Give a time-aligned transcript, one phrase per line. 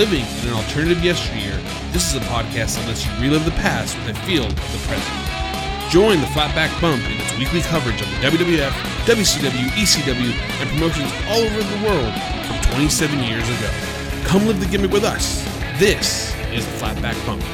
[0.00, 1.54] living in an alternative yesteryear,
[1.92, 4.80] this is a podcast that lets you relive the past with a feel of the
[4.88, 5.92] present.
[5.92, 8.72] Join the Flatback Bump in its weekly coverage of the WWF,
[9.04, 12.14] WCW, ECW, and promotions all over the world
[12.48, 13.70] from 27 years ago.
[14.24, 15.44] Come live the gimmick with us.
[15.78, 17.44] This is the Flatback Bump.